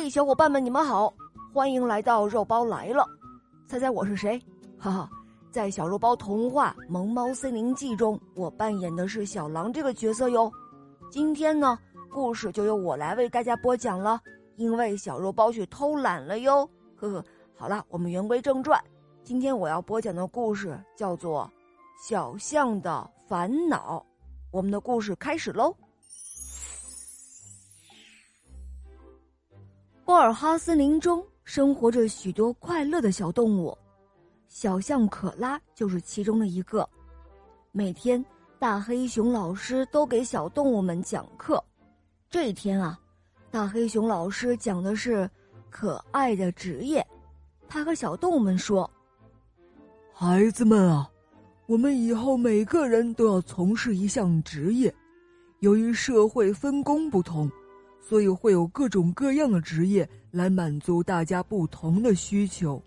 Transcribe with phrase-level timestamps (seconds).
[0.00, 1.12] 嘿，小伙伴们，你们好，
[1.52, 3.04] 欢迎来到肉包来了。
[3.66, 4.40] 猜猜我是谁？
[4.78, 5.10] 哈哈，
[5.50, 10.48] 在小肉包童话《萌猫森林记》中，我扮演的是小狼这个角色哟。
[11.10, 11.76] 今天呢，
[12.12, 14.20] 故事就由我来为大家播讲了，
[14.54, 16.64] 因为小肉包去偷懒了哟。
[16.94, 17.24] 呵呵，
[17.56, 18.80] 好了，我们言归正传，
[19.24, 21.50] 今天我要播讲的故事叫做
[22.08, 23.98] 《小象的烦恼》。
[24.52, 25.74] 我们的故事开始喽。
[30.08, 33.76] 波尔哈森林中生活着许多快乐的小动物，
[34.48, 36.88] 小象可拉就是其中的一个。
[37.72, 38.24] 每天，
[38.58, 41.62] 大黑熊老师都给小动物们讲课。
[42.30, 42.98] 这一天啊，
[43.50, 45.28] 大黑熊老师讲的是
[45.68, 47.06] 可爱的职业。
[47.68, 48.90] 他和小动物们说
[50.14, 51.06] ：“孩子们啊，
[51.66, 54.92] 我们以后每个人都要从事一项职业。
[55.58, 57.46] 由于社会分工不同。”
[58.08, 62.82] 所以会有各种各样的职业来满足大家不同的需求。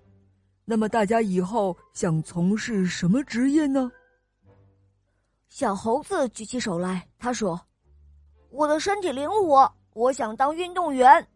[0.65, 3.91] 那么大家以后想从事什么职业呢？
[5.47, 7.61] 小猴子举起手来，他说
[8.49, 11.27] ：“我的身体灵活，我想当运动员。”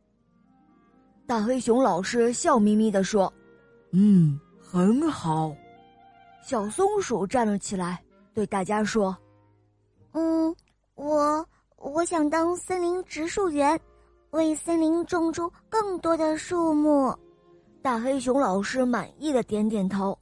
[1.27, 3.31] 大黑熊老师笑眯眯的说
[3.93, 5.55] ：“嗯，很好。”
[6.41, 9.15] 小松鼠站了起来，对大家说
[10.13, 10.55] ：“嗯，
[10.95, 11.47] 我。”
[11.95, 13.79] 我想当森林植树员，
[14.31, 17.17] 为森林种出更多的树木。
[17.81, 20.17] 大黑熊老师满意的点点头。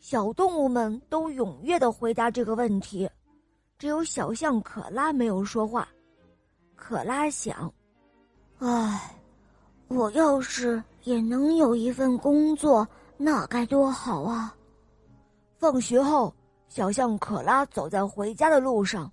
[0.00, 3.08] 小动物们都踊跃的回答这个问题，
[3.78, 5.88] 只有小象可拉没有说话。
[6.76, 7.72] 可拉想
[8.60, 9.18] ：“唉，
[9.88, 14.54] 我要是也能有一份工作，那该多好啊！”
[15.56, 16.34] 放学后，
[16.68, 19.10] 小象可拉走在回家的路上。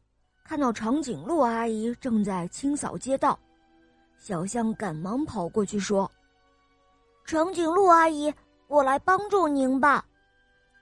[0.50, 3.38] 看到长颈鹿阿姨正在清扫街道，
[4.18, 6.12] 小象赶忙跑过去说
[7.24, 8.34] ：“长颈鹿阿姨，
[8.68, 10.04] 我来帮助您吧。”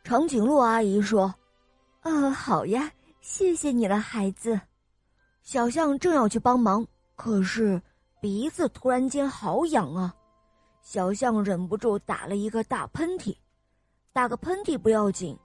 [0.05, 1.35] 长颈鹿阿姨说
[1.99, 4.58] ：“啊，好呀，谢谢你了，孩子。”
[5.43, 6.87] 小象正要去帮忙，
[7.17, 7.81] 可是
[8.21, 10.15] 鼻子突然间好痒啊！
[10.81, 13.36] 小象忍不住打了一个大喷嚏，
[14.13, 15.37] 打个喷嚏不要紧，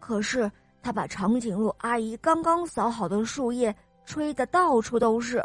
[0.00, 0.50] 可是。
[0.82, 5.42] 他把长颈鹿阿姨刚刚扫好的树叶吹得到处都是，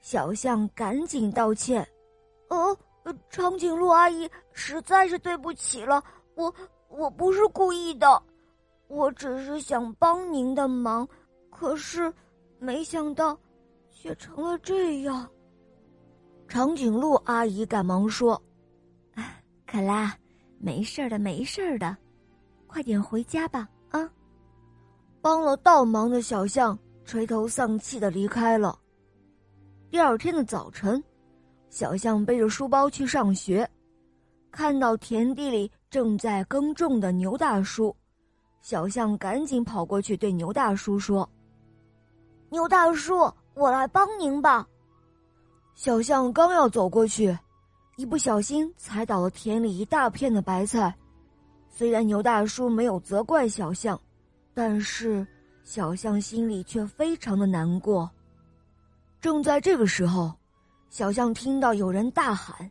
[0.00, 1.86] 小象赶紧道歉
[2.50, 2.76] ：“呃，
[3.28, 6.02] 长颈鹿阿姨，实在是对不起了，
[6.34, 6.52] 我
[6.88, 8.22] 我不是故意的，
[8.88, 11.08] 我只是想帮您的忙，
[11.48, 12.12] 可是
[12.58, 13.38] 没想到
[13.90, 15.28] 却成了这样。”
[16.48, 18.42] 长颈鹿阿姨赶忙说
[19.64, 20.12] ：“可拉，
[20.58, 21.96] 没事的，没事的，
[22.66, 24.10] 快点回家吧。”啊
[25.22, 28.78] 帮了倒忙的小象垂头丧气的离开了。
[29.90, 31.02] 第二天的早晨，
[31.68, 33.68] 小象背着书包去上学，
[34.50, 37.94] 看到田地里正在耕种的牛大叔，
[38.62, 41.28] 小象赶紧跑过去对牛大叔说
[42.48, 44.66] ：“牛大叔，我来帮您吧。”
[45.74, 47.36] 小象刚要走过去，
[47.96, 50.94] 一不小心踩倒了田里一大片的白菜。
[51.68, 54.00] 虽然牛大叔没有责怪小象。
[54.52, 55.26] 但是，
[55.62, 58.10] 小象心里却非常的难过。
[59.20, 60.34] 正在这个时候，
[60.88, 62.68] 小象听到有人大喊：“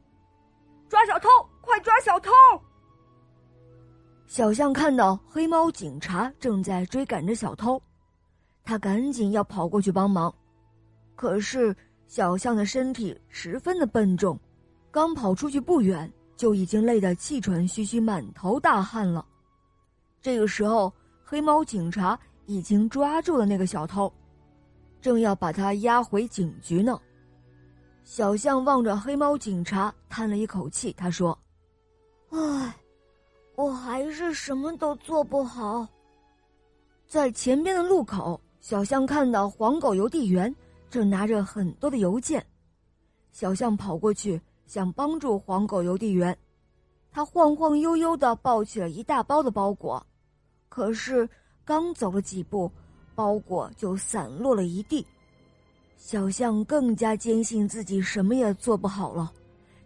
[0.89, 1.29] 抓小偷！
[1.61, 2.31] 快抓小偷！”
[4.27, 7.81] 小象看到黑猫警察正在追赶着小偷，
[8.63, 10.33] 他赶紧要跑过去帮忙。
[11.15, 11.75] 可是，
[12.07, 14.37] 小象的身体十分的笨重，
[14.91, 19.25] 刚跑出去不远，就已经累得气喘吁吁、满头大汗了。
[20.21, 20.93] 这个时候。
[21.29, 24.11] 黑猫警察已经抓住了那个小偷，
[24.99, 26.99] 正要把他押回警局呢。
[28.03, 31.37] 小象望着黑猫警察，叹了一口气，他说
[32.33, 32.75] ：“唉，
[33.53, 35.87] 我还是什么都做不好。”
[37.05, 40.51] 在前边的路口，小象看到黄狗邮递员
[40.89, 42.43] 正拿着很多的邮件，
[43.31, 46.35] 小象跑过去想帮助黄狗邮递员，
[47.11, 50.03] 他晃晃悠悠的抱起了一大包的包裹。
[50.69, 51.27] 可是，
[51.65, 52.71] 刚走了几步，
[53.15, 55.05] 包裹就散落了一地。
[55.97, 59.33] 小象更加坚信自己什么也做不好了，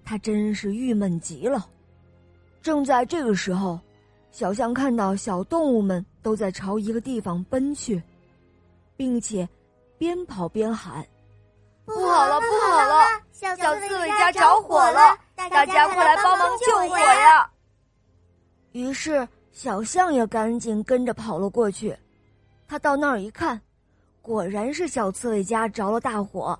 [0.03, 1.68] 他真是郁闷极了。
[2.62, 3.80] 正在这个时候，
[4.31, 8.01] 小象看到小动物们都在朝一个地方奔去，
[8.95, 9.47] 并且
[9.97, 11.03] 边跑边喊
[11.85, 13.06] ：“不好了，不好了！
[13.31, 17.50] 小刺猬家着火了，大家快来帮忙救火呀！”
[18.74, 19.25] 于是。
[19.54, 21.96] 小象也赶紧跟着跑了过去，
[22.68, 23.62] 他到那儿一看，
[24.20, 26.60] 果然是小刺猬家着了大火，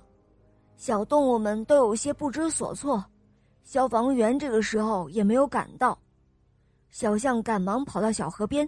[0.76, 3.04] 小动物们都有些不知所措，
[3.64, 5.98] 消防员这个时候也没有赶到。
[6.90, 8.66] 小象赶忙跑到小河边，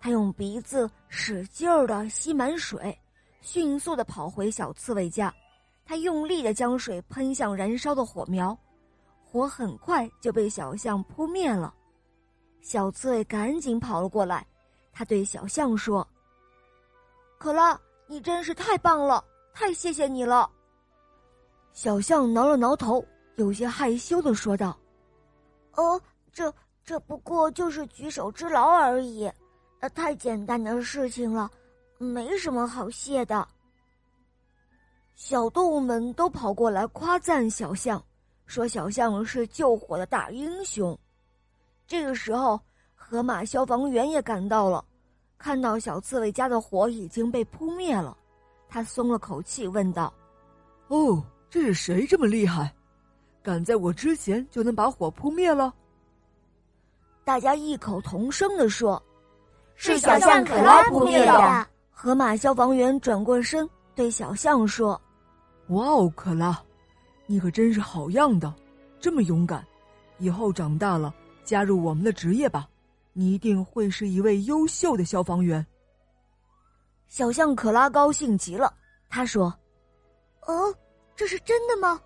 [0.00, 2.98] 他用鼻子使劲儿的吸满水，
[3.42, 5.32] 迅速的跑回小刺猬家。
[5.84, 8.58] 他用力的将水喷向燃烧的火苗，
[9.22, 11.74] 火很快就被小象扑灭了。
[12.60, 14.46] 小刺猬赶紧跑了过来，
[14.92, 16.06] 他对小象说
[17.38, 19.24] ：“可拉，你真是太棒了，
[19.54, 20.50] 太谢谢你了。”
[21.72, 23.04] 小象挠了挠头，
[23.36, 24.76] 有些害羞的说道
[25.76, 26.00] ：“哦，
[26.32, 26.52] 这
[26.84, 29.30] 这不过就是举手之劳而已，
[29.80, 31.50] 呃，太简单的事情了，
[31.98, 33.46] 没什么好谢的。”
[35.14, 38.02] 小动物们都跑过来夸赞小象，
[38.46, 40.98] 说小象是救火的大英雄。
[41.86, 42.60] 这个时候，
[42.94, 44.84] 河马消防员也赶到了，
[45.38, 48.16] 看到小刺猬家的火已经被扑灭了，
[48.68, 50.12] 他松了口气，问道
[50.88, 52.74] ：“哦，这是谁这么厉害，
[53.42, 55.72] 赶在我之前就能把火扑灭了？”
[57.24, 59.00] 大家异口同声的说
[59.76, 65.00] ：“是小象可拉扑灭的。”河马消防员转过身对小象说。
[65.68, 66.62] 哇哦，可拉，
[67.26, 68.52] 你可真是好样的，
[69.00, 69.64] 这么勇敢！
[70.18, 71.12] 以后长大了
[71.46, 72.68] 加入我们的职业吧，
[73.14, 75.64] 你一定会是一位优秀的消防员。
[77.06, 78.74] 小象可拉高兴极了，
[79.08, 79.44] 他说
[80.42, 80.74] ：“哦，
[81.14, 81.98] 这是真的吗？”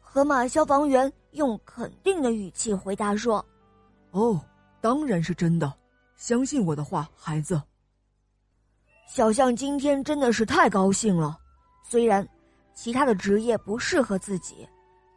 [0.00, 3.44] 河马消防员用肯定的语气回答说
[4.12, 4.40] ：“哦，
[4.80, 5.70] 当然是真的，
[6.16, 7.60] 相信我的话，孩子。”
[9.10, 11.36] 小象今天真的是太高兴了。
[11.82, 12.26] 虽然
[12.74, 14.68] 其他的职业不适合自己，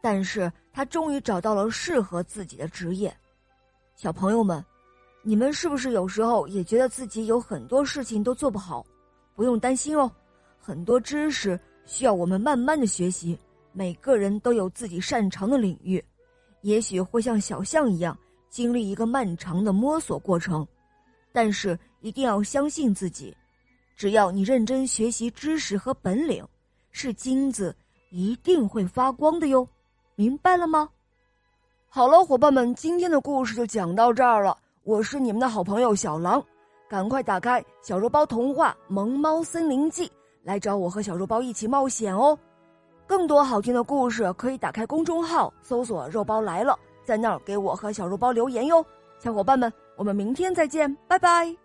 [0.01, 3.15] 但是他终于找到了适合自己的职业。
[3.95, 4.63] 小朋友们，
[5.21, 8.85] 你们是不是有时候也觉得自己有很多事情都做不好？
[9.35, 10.11] 不用担心哦，
[10.59, 13.37] 很多知识需要我们慢慢的学习。
[13.73, 16.03] 每个人都有自己擅长的领域，
[16.61, 18.17] 也许会像小象一样
[18.49, 20.67] 经历一个漫长的摸索过程，
[21.31, 23.33] 但是一定要相信自己，
[23.95, 26.45] 只要你认真学习知识和本领。
[26.91, 27.73] 是金子，
[28.09, 29.65] 一定会发光的哟，
[30.21, 30.87] 明白了吗？
[31.89, 34.55] 好了，伙伴们，今天的故事就讲到这儿了。
[34.83, 36.43] 我是你们的好朋友小狼，
[36.87, 40.07] 赶快打开小肉包童话《萌猫森林记》，
[40.43, 42.37] 来找我和小肉包一起冒险哦。
[43.07, 48.85] 更多好听的故事，可以打开公众号搜索“肉包来了”，在那儿给我和小肉包留言哟。
[49.17, 51.60] 小伙伴们，我们明天再见，拜拜。